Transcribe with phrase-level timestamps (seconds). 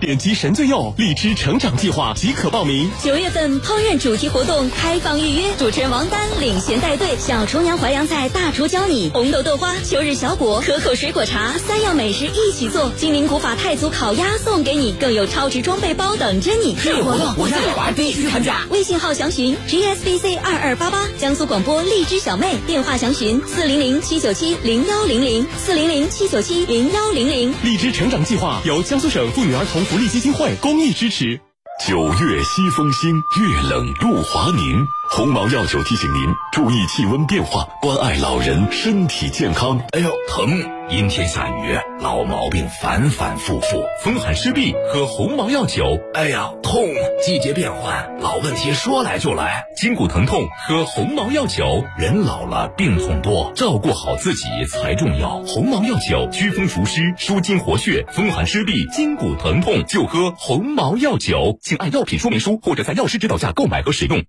[0.00, 2.90] 点击神最右荔枝成长计划即可报名。
[3.04, 16.74] 九月份烹饪主题活动开放预约，主持人王丹领衔带队，小厨娘淮扬菜大厨教你，红豆豆花、秋日小果、可口水果茶三样美食一起做，金陵古法太祖烤鸭送给你，更有超值装备包等着你。
[16.82, 18.66] 这活动我在老娃必须参加。
[18.70, 27.54] 微信号详询 gsbc 二二八八，江苏广播荔枝小妹，电话详询四零零七九七零幺零零四零零七九七零幺零零。
[27.62, 29.84] 荔枝成长计划由江苏省妇女儿童。
[29.90, 31.40] 福利基金会公益支持。
[31.84, 34.86] 九月西风兴，月冷露华凝。
[35.12, 39.80] 鸿茅药酒提醒您注意气温变化，关爱老人身体健康。
[39.90, 40.48] 哎呦，疼！
[40.88, 45.98] 阴天下雨，老毛病反反复复，风寒湿痹，喝鸿茅药酒。
[46.14, 46.84] 哎呀，痛！
[47.26, 51.84] 季节变换，老问题说来就来，筋骨疼痛，喝鸿茅药酒。
[51.98, 55.40] 人老了，病痛多，照顾好自己才重要。
[55.40, 61.58] 鸿茅药酒，祛风除湿，舒筋活血，风寒湿痹，筋骨疼痛就喝鸿茅药酒。
[61.60, 64.22] 请按药品说明书或者在药师指导下购买和使用。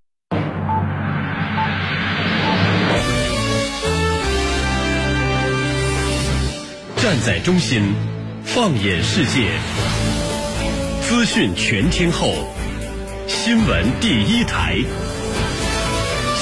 [7.01, 7.95] 站在中心，
[8.45, 9.49] 放眼世界，
[11.01, 12.31] 资讯全天候，
[13.27, 14.77] 新闻第一台，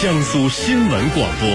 [0.01, 1.49] 江苏新闻广播。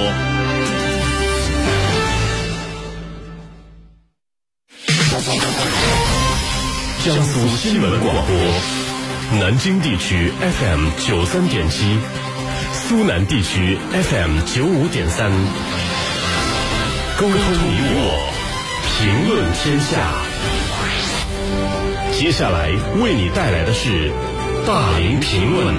[7.04, 11.98] 江苏新闻广播，南京地区 FM 九三点七，
[12.72, 15.30] 苏南地区 FM 九五点三，
[17.18, 18.33] 沟通你我。
[18.96, 20.14] 评论天下，
[22.12, 22.70] 接下来
[23.02, 24.12] 为你带来的是
[24.64, 25.74] 大林评论。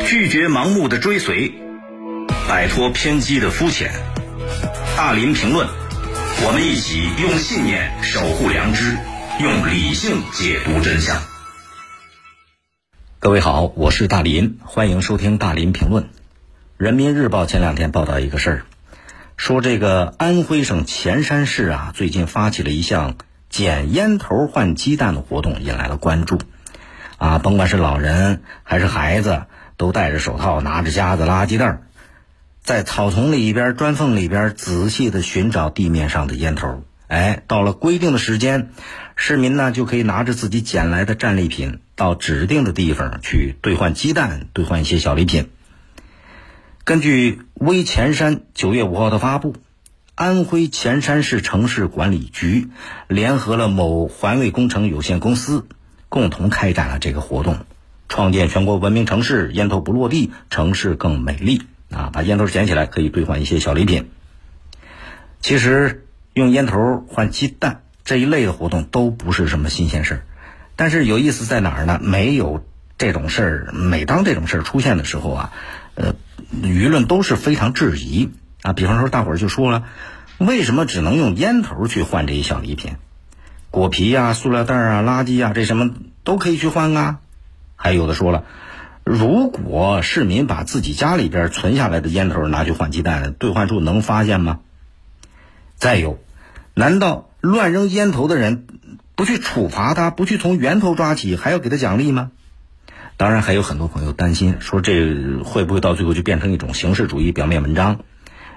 [0.00, 1.52] 拒绝盲目的追随，
[2.48, 3.92] 摆脱偏激的肤浅。
[4.96, 5.68] 大林评论，
[6.46, 8.96] 我们一起用信念守护良知，
[9.40, 11.22] 用理性解读真相。
[13.18, 16.08] 各位好，我是大林，欢迎收听大林评论。
[16.76, 18.62] 人民日报前两天报道一个事儿，
[19.36, 23.14] 说这个安徽省潜山市啊，最近发起了一项
[23.48, 26.40] 捡烟头换鸡蛋的活动，引来了关注。
[27.16, 29.44] 啊，甭管是老人还是孩子，
[29.76, 31.78] 都戴着手套，拿着夹子、垃圾袋，
[32.60, 36.82] 在草丛里边、砖缝里边仔细的寻找地面上的烟头。
[37.06, 38.70] 哎，到了规定的时间，
[39.14, 45.50] 市民呢就可以拿着自己捡来的战利品，到指定的地方去兑换鸡蛋，兑换一些小礼品。
[46.84, 49.56] 根据微潜山九月五号的发布，
[50.14, 52.68] 安徽潜山市城市管理局
[53.08, 55.66] 联合了某环卫工程有限公司，
[56.10, 57.64] 共同开展了这个活动，
[58.10, 62.10] 创建全国文明城市，烟头不落地，城市更美丽啊！
[62.12, 64.10] 把烟头捡起来可以兑换一些小礼品。
[65.40, 70.26] 其实用烟头换鸡蛋这一类的活动都不是什么新鲜事儿，
[70.76, 71.98] 但是有意思在哪儿呢？
[72.02, 72.62] 没有
[72.98, 75.52] 这种事儿，每当这种事儿出现的时候啊。
[75.96, 76.16] 呃，
[76.62, 78.30] 舆论都是非常质疑
[78.62, 78.72] 啊。
[78.72, 79.84] 比方说，大伙儿就说了，
[80.38, 82.96] 为什么只能用烟头去换这些小礼品？
[83.70, 85.90] 果皮呀、塑料袋啊、垃圾啊，这什么
[86.22, 87.18] 都可以去换啊。
[87.76, 88.44] 还有的说了，
[89.02, 94.60] 如果市民把自己家里边存下来的烟头拿去换鸡蛋，兑换处能发现吗？
[95.76, 96.18] 再有，
[96.72, 98.66] 难道乱扔烟头的人
[99.16, 102.30] 不去处罚他，不去从源头抓起，还要给他奖励吗？
[103.16, 108.00] 当然，还有很多朋友担心，说这会不会到最后就变成一种形式主义表面文章？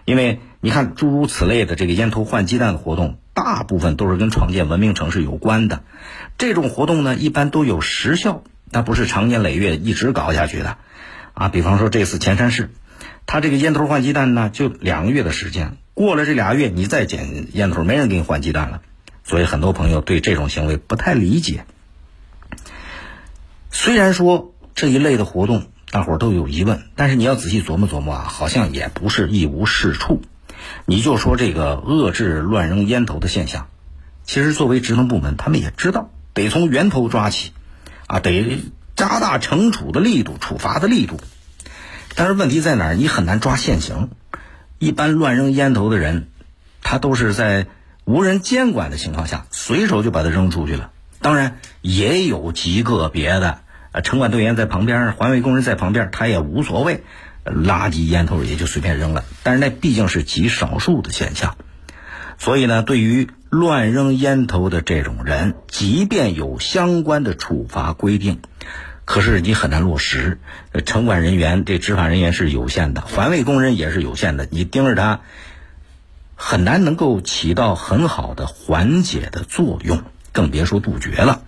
[0.03, 5.83] 因为你看，诸如此类的这个烟头换鸡蛋的活动，大部分都是跟创建文明城市有关的。
[6.37, 8.41] 这种活动呢，一般都有时效，
[8.71, 10.77] 它不是长年累月一直搞下去的。
[11.33, 12.71] 啊，比方说这次潜山市，
[13.27, 18.81] 它这个烟头换鸡蛋呢，就两个月的时间，过了这俩月，你再捡烟头，没人给你换鸡蛋了。
[19.23, 21.65] 所以很多朋友对这种行为不太理解。
[23.79, 30.23] 虽然说这一类的活动大伙儿都有疑问，但是你要仔细琢磨琢磨啊，好像也不是一无是处。
[30.87, 33.67] 你就说这个遏制乱扔烟头的现象，
[34.23, 37.51] 其实作为职能部门，他们也知道得从源头抓起，
[38.07, 38.63] 啊，得
[38.95, 41.19] 加大惩处的力度、处罚的力度。
[42.15, 42.95] 但是问题在哪儿？
[42.95, 44.09] 你很难抓现行。
[44.79, 46.29] 一般乱扔烟头的人，
[46.81, 47.67] 他都是在
[48.05, 50.89] 无人监管的情况下，随手就把它扔出去了。
[51.21, 53.59] 当然，也有极个别的。
[54.03, 57.03] 城管队员在旁边，环卫工人在旁边，他也无所谓，
[57.45, 59.23] 垃圾烟头也就随便扔了。
[59.43, 61.57] 但是那毕竟是极少数的现象，
[62.37, 68.39] 所以呢，对于乱扔烟头的这种人，即便有相关的处罚规定，
[69.05, 70.39] 可是你很难落实。
[70.85, 75.21] 城管人员这执法人员是有限的，环卫工人也是有限的，你盯着他，
[76.35, 80.03] 很难能够起到很好的缓解的作用，
[80.33, 81.41] 更别说杜绝了。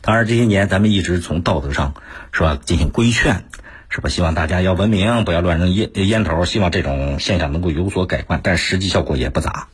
[0.00, 1.94] 当然，这些年咱们一直从道德上
[2.32, 3.44] 是吧进行规劝，
[3.90, 4.08] 是吧？
[4.08, 8.40] 希望大家要文明，不要乱扔烟烟头，希望这种现象能够有所改观。
[8.42, 9.68] 但实际效果也不咋，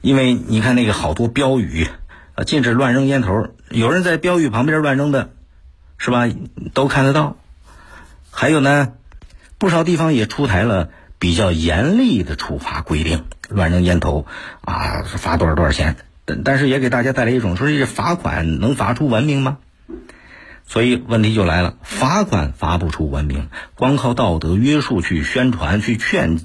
[0.00, 1.88] 因为你看那个好多标语，
[2.34, 5.30] 啊，禁止乱扔烟头，有人在标语旁边乱扔的，
[5.98, 6.28] 是吧？
[6.74, 7.36] 都看得到。
[8.30, 8.92] 还有呢，
[9.58, 14.26] 不少地方也出台了比较严厉的处罚规定，乱扔烟头
[14.62, 15.96] 啊，罚多少多少钱。
[16.24, 19.58] 但但是也给大家带来一种说这罚款能罚出文明吗？
[20.64, 26.38] 所以问题就来了，罚款罚不出文明，光靠道德约束去宣传、去劝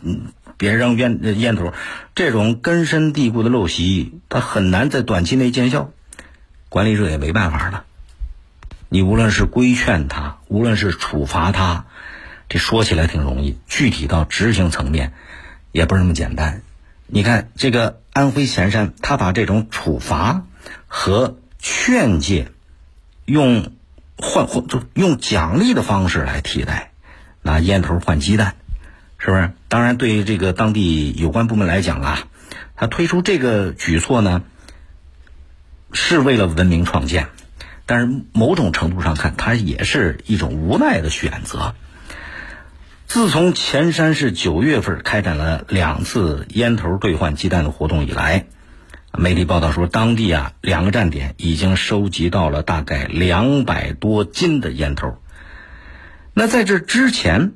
[0.57, 1.71] 别扔烟烟头，
[2.15, 5.91] 这种根深蒂固的陋习，它很难在短期内见效，
[6.67, 7.83] 管理者也没办法了。
[8.89, 11.85] 你无论是规劝他，无论是处罚他，
[12.49, 15.13] 这说起来挺容易，具体到执行层面，
[15.71, 16.63] 也不是那么简单。
[17.07, 20.43] 你看这个安徽潜山，他把这种处罚
[20.87, 22.51] 和劝诫
[23.25, 23.71] 用
[24.17, 26.91] 换换就用奖励的方式来替代，
[27.41, 28.55] 拿烟头换鸡蛋，
[29.17, 29.51] 是不是？
[29.69, 32.27] 当然，对于这个当地有关部门来讲啊，
[32.75, 34.43] 他推出这个举措呢，
[35.93, 37.27] 是为了文明创建。
[37.85, 41.73] 但是某种程度上看，它也是一种无奈的选择。
[43.07, 48.47] 自从潜山市九月份开展了两次烟头兑换鸡蛋的活动以来，
[49.17, 55.17] 媒体报道说，当地啊两个站点已经收集到了大概两百多斤的烟头。
[56.33, 57.53] 那在这之前，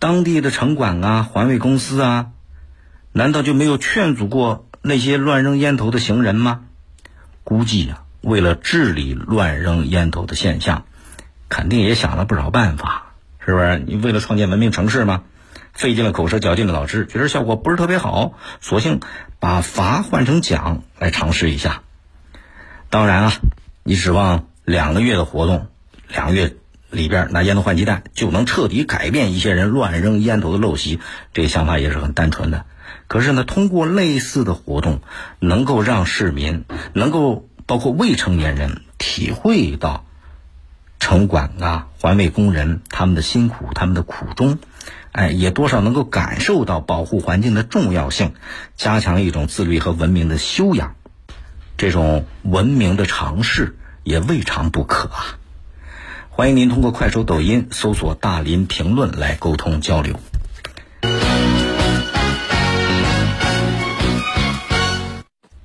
[0.00, 2.32] 当地的城管啊、环卫公司啊，
[3.12, 6.62] 难道就没有劝阻过那些乱扔烟头的行人吗？
[7.44, 8.02] 估计呀。
[8.22, 10.84] 为了治理乱扔烟头的现象，
[11.48, 13.09] 肯定也想了不少办法，
[13.44, 13.82] 是不是？
[13.86, 15.22] 你为了创建文明城市嘛，
[15.72, 19.00] 费尽了口舌，绞尽了脑汁，觉得效果不是特别好，索性
[19.38, 21.82] 把罚换成奖来尝试一下。
[22.88, 23.32] 当然啊，
[23.82, 25.68] 你指望两个月的活动，
[26.08, 26.56] 两个月
[26.90, 31.00] 里边拿烟头换鸡蛋就能彻底改变一些人乱扔烟头的陋习，
[31.32, 32.64] 这想法也是很单纯的。
[33.06, 35.00] 可是呢，通过类似的活动，
[35.38, 37.46] 能够让市民能够。
[37.66, 40.04] 包括未成年人体会到
[41.00, 44.58] 城管啊、环卫工人他们的辛苦、他们的苦衷，
[45.10, 48.34] 哎，也多少能够感受到保护环境的重要性，
[48.76, 50.94] 加强一种自律和文明的修养，
[51.76, 55.40] 这种文明的尝试也未尝不可啊！
[56.28, 60.20] 欢迎您通过快手、抖音搜索“大林评论”来沟通交流。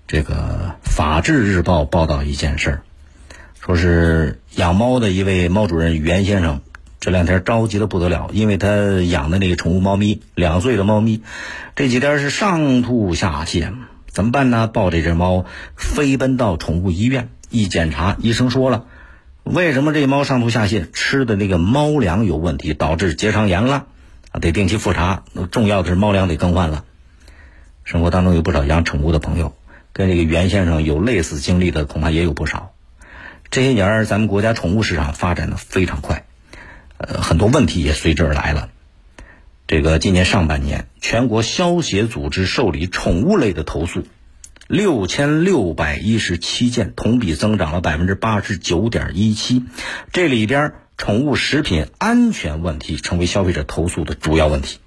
[0.08, 0.56] 这个。
[0.96, 2.82] 法制日报报道一件事儿，
[3.66, 6.62] 说是养猫的一位猫主人袁先生，
[7.00, 11.24] 这两天着急的不得了，因为他养的那个宠物猫咪，两岁的猫咪，
[11.76, 13.74] 这几天是上吐下泻，
[14.08, 14.68] 怎么办呢？
[14.68, 15.46] 抱这只猫
[15.76, 18.86] 飞奔到宠物医院，一检查，医生说了，
[19.42, 20.86] 为什么这猫上吐下泻？
[20.94, 23.88] 吃的那个猫粮有问题，导致结肠炎了，
[24.40, 25.24] 得定期复查。
[25.50, 26.84] 重要的是猫粮得更换了。
[27.84, 29.56] 生活当中有不少养宠物的朋友。
[29.92, 32.74] 跟这个袁先生有类似经历的恐怕也有不少。
[33.52, 36.26] 这些年，咱们国家宠物市场发展的非常快，
[36.98, 38.70] 呃，很多问题也随之而来了。
[39.68, 44.04] 这个今年上半年，全国消协组织受理宠物类的投诉
[44.68, 49.64] 六千六百一十七件，同比增长了百分之八十九点一七。
[50.12, 54.80] 这里边，宠物食品安全问题成为消费者投诉的主要问题。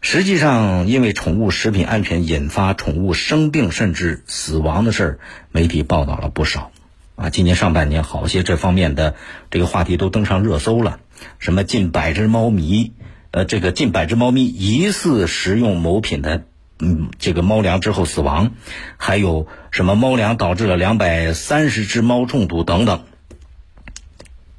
[0.00, 5.18] 实际上，因为宠物食品安全引发宠物生病甚至死亡的事儿，
[5.50, 6.70] 媒体报道了不少。
[7.16, 9.14] 啊，今年上半年，好些这方面的
[9.50, 11.00] 这个话题都登上热搜了。
[11.38, 12.92] 什么近百只猫咪，
[13.30, 16.44] 呃，这个近百只猫咪疑似食用某品的，
[16.78, 18.52] 嗯，这个猫粮之后死亡，
[18.98, 23.04] 还有什么猫粮导致了两百三十只猫中毒等等。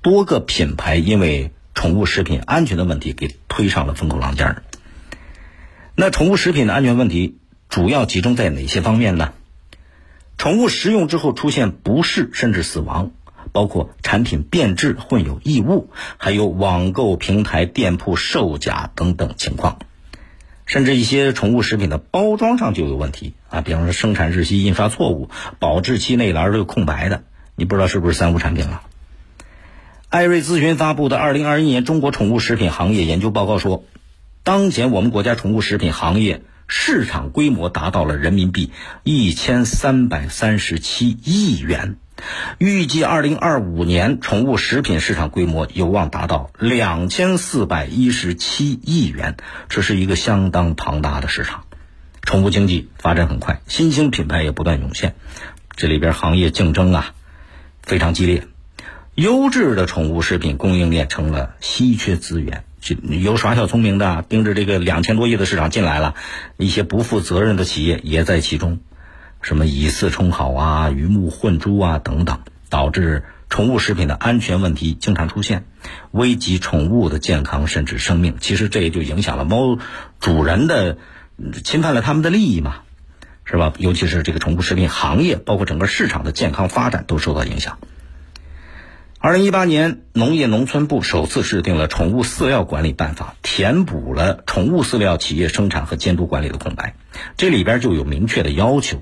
[0.02, 4.64] 多个品牌因为宠物食品安全的问题，给推上了风口浪尖儿。
[5.94, 7.38] 那宠物食品的安全问题
[7.70, 9.34] 主要集中在哪些方面呢？
[10.38, 13.12] 宠物食用之后出现不适甚至死亡，
[13.52, 19.80] 包括产品变质、混有异物，还有网购平台店铺售假等等情况。
[20.66, 25.30] 甚至一些宠物食品的包装上就有问题啊，比方说生产日期印刷错误，
[25.60, 27.24] 保质期内栏都有空白的，
[27.56, 28.82] 你不知道是不是三无产品了。
[30.10, 33.84] 艾瑞咨询发布的《二零二一年中国宠物食品行业研究报告》说。
[34.44, 38.72] 当前我们国家宠物食品行业市场规模达到了人民币
[39.04, 41.96] 一千三百三十七亿元，
[42.58, 49.38] 预计二零二五年宠物食品市场规模有望达到两千四百一十七亿元，
[49.70, 51.64] 这是一个相当庞大的市场。
[52.22, 55.16] 宠物经济发展很快，新兴品牌也不断涌现，
[55.78, 57.14] 这里边行业竞争啊
[57.82, 58.46] 非常激烈，
[59.16, 62.66] 优质的宠物食品供应链成了稀缺资源。
[63.02, 66.16] 有耍小聪明的，盯着这个两千多亿的市场进来了，
[66.58, 68.80] 一些不负责任的企业也在其中，
[69.42, 73.24] 什么以次充好啊、鱼目混珠啊等等，导致。
[73.50, 75.64] 宠物食品的安全问题经常出现，
[76.12, 78.36] 危及宠物的健康甚至生命。
[78.42, 79.78] 其实这也就影响了猫
[80.20, 80.98] 主人的，
[81.64, 82.80] 侵犯了他们的利益嘛，
[83.46, 83.72] 是吧？
[83.78, 87.78] 尤其是这个宠物食品行业，包括整个市场的健康发展都受到影响。
[89.20, 96.96] 二零一八年，农业农村部首次制定了《宠物饲料管理办法》，填补了宠物饲料企业生产和监督管理的空白。
[97.36, 99.02] 这里边就有明确的要求，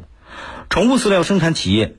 [0.70, 1.98] 宠物饲料生产企业。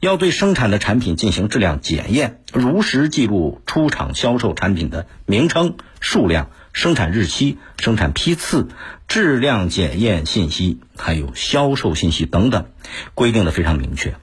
[0.00, 8.66] 要对生产的产品进行质量检验，如实记录出厂销售产品的名称、数量、生产日期、生产批次、
[9.06, 12.66] 质量检验信息，还有销售信息等等，
[13.14, 14.16] 规定的非常明确。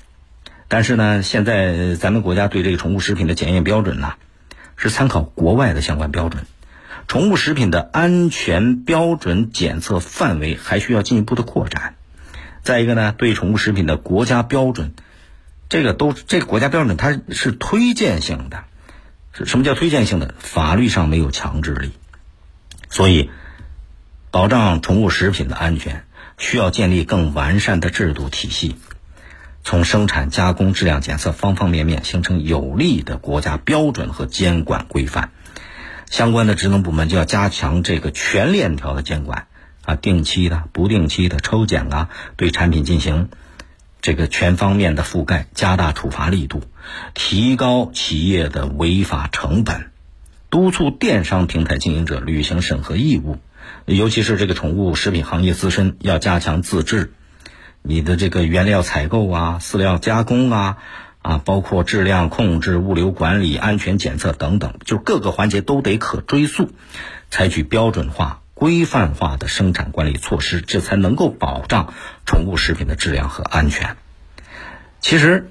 [0.72, 4.14] 但是呢，现在咱们国家对这个宠物食品的检验标准呢，
[4.78, 6.46] 是参考国外的相关标准，
[7.10, 11.96] 宠物食品的安全标准检测范围还需要进一步的扩展。
[12.64, 14.94] 再一个呢，对宠物食品的国家标准。
[15.68, 18.64] 这个都，这个国家标准它是推荐性的，
[19.44, 20.34] 什么叫推荐性的？
[20.40, 21.92] 法律上没有强制力，
[22.90, 23.30] 所以
[24.32, 26.06] 保障宠物食品的安全，
[26.38, 28.78] 需要建立更完善的制度体系，
[29.64, 35.32] 从生产、加工、质量检测方方面面形成有力的国家标准和监管规范。
[36.10, 39.48] 相关的职能部门就要加强这个全链条的监管
[39.86, 43.30] 啊，定期的、不定期的抽检啊，对产品进行。
[44.02, 46.64] 这个全方面的覆盖，加大处罚力度，
[47.14, 49.92] 提高企业的违法成本，
[50.50, 53.38] 督促电商平台经营者履行审核义务，
[53.86, 57.14] 尤其是这个宠物食品行业自身要加强自制，
[57.82, 60.78] 你的这个原料采购啊、饲料加工啊、
[61.22, 66.70] 啊，包括质量控制、物流管理、安全检测等等，就各个环节都得可追溯，
[67.30, 68.40] 采取标准化。
[68.54, 71.96] 规范化的生产管理措施，这才能够保障
[72.28, 73.98] 宠物食品的质量和安全。
[75.00, 75.50] 其实，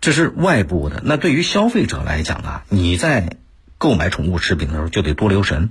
[0.00, 1.02] 这是外部的。
[1.04, 3.36] 那对于消费者来讲啊，你在
[3.76, 5.68] 购买宠物食品的时候就得多留神，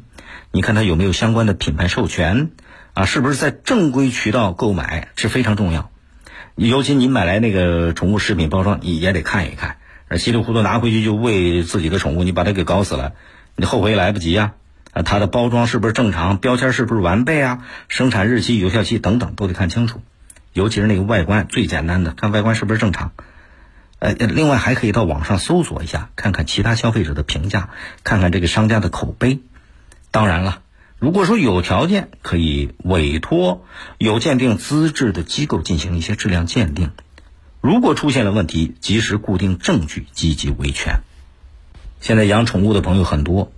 [0.51, 2.51] 你看它有没有相关的品牌授权
[3.00, 5.89] 啊，是不是在正规渠道购买，是非常重要。
[6.56, 9.77] 尤其你买来那个宠物食品包装，你也得看一看，
[10.18, 13.13] 稀里糊涂拿回去就喂自己的宠物，你把它给搞死了，
[13.56, 14.51] 你后悔也来不及呀。
[14.91, 16.39] 啊，它的包装是不是正常？
[16.39, 17.63] 标签是不是完备啊？
[17.88, 20.01] 生产日期、有效期等等都得看清楚，
[20.51, 23.13] 尤其是那个外观，最简单的看外观是不是正常。
[24.00, 27.70] 呃，另外还可以到网上搜索一下，看看其他消费者的评价，
[28.03, 29.39] 看看这个商家的口碑。
[30.12, 30.63] 当然了，
[31.00, 33.65] 如果说有条件，可以委托
[33.98, 36.91] 有鉴定资质的机构进行一些质量鉴定。
[37.62, 41.00] 如果出现了问题，及时固定证据，积极维权。
[42.01, 43.51] 现在养宠物的朋友很多。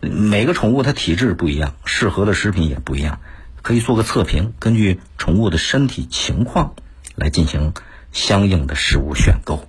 [0.00, 3.18] 每个宠物它体质不一样，适合的食品也不一样，
[3.62, 6.74] 可以做个测评，根据宠物的身体情况
[7.16, 7.74] 来进行
[8.12, 9.68] 相应的食物选购。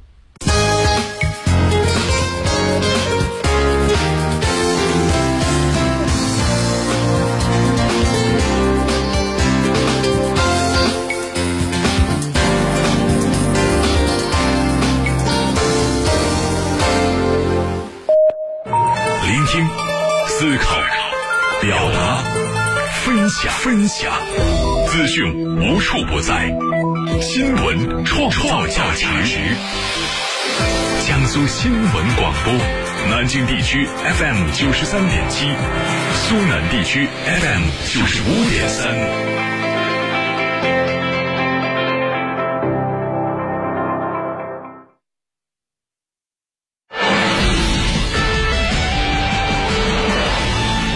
[25.91, 26.49] 处不在，
[27.19, 28.93] 新闻创造价
[29.25, 29.35] 值。
[31.05, 32.53] 江苏新闻广播，
[33.09, 35.47] 南京地区 FM 九十三点七，
[36.13, 38.95] 苏南地区 FM 九十五点三。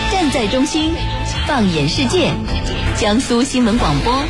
[0.09, 0.93] 站在中心。
[1.47, 2.31] 放眼世界，
[2.97, 4.23] 江苏新闻广播，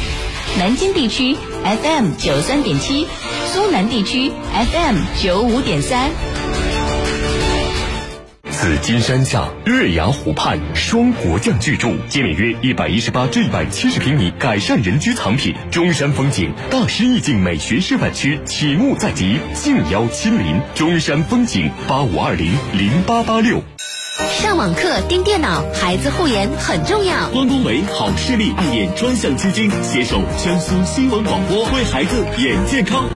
[0.57, 3.05] 南京地区 FM 九三点七，
[3.51, 6.09] 苏南地区 FM 九五点三。
[8.49, 23.61] 紫金山下，月牙湖畔，双国将巨著，建面约一百一十八至一百七十平米改善人居藏品，中山风景大师意境美学示范区启幕在即，敬邀亲临中山风景八五二零零八八六。
[24.17, 27.29] 上网课、盯电脑，孩子护眼很重要。
[27.31, 33.09] 关公为好视力护眼专项基金携手江苏新闻广播，为孩子眼健康。